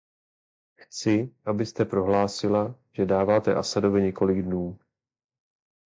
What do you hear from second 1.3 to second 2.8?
abyste prohlásila,